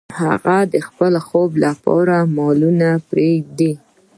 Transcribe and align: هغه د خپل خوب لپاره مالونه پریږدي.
هغه 0.19 0.57
د 0.73 0.75
خپل 0.87 1.13
خوب 1.27 1.51
لپاره 1.65 2.15
مالونه 2.35 2.89
پریږدي. 3.09 3.71